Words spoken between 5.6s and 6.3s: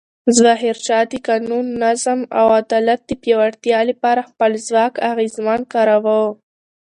کاراوه.